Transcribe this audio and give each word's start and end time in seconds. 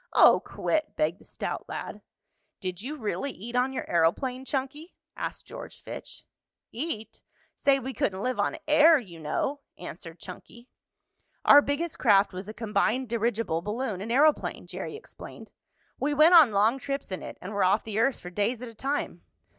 "Oh, 0.13 0.39
quit!" 0.43 0.95
begged 0.95 1.19
the 1.19 1.25
stout 1.25 1.69
lad. 1.69 2.01
"Did 2.59 2.81
you 2.81 2.95
really 2.97 3.29
eat 3.29 3.55
on 3.55 3.71
your 3.71 3.87
aeroplane, 3.87 4.45
Chunky?" 4.45 4.95
asked 5.15 5.45
George 5.45 5.79
Fitch. 5.83 6.23
"Eat? 6.71 7.21
Say, 7.55 7.77
we 7.77 7.93
couldn't 7.93 8.21
live 8.21 8.39
on 8.39 8.57
air 8.67 8.97
you 8.97 9.19
know," 9.19 9.59
answered 9.77 10.17
Chunky. 10.19 10.67
"Our 11.45 11.61
biggest 11.61 11.99
craft 11.99 12.33
was 12.33 12.49
a 12.49 12.51
combined 12.55 13.09
dirigible 13.09 13.61
balloon 13.61 14.01
and 14.01 14.11
aeroplane," 14.11 14.65
Jerry 14.65 14.95
explained. 14.95 15.51
"We 15.99 16.15
went 16.15 16.33
on 16.33 16.49
long 16.51 16.79
trips 16.79 17.11
in 17.11 17.21
it, 17.21 17.37
and 17.39 17.53
were 17.53 17.63
off 17.63 17.83
the 17.83 17.99
earth 17.99 18.19
for 18.19 18.31
days 18.31 18.63
at 18.63 18.69
a 18.69 18.73
time." 18.73 19.21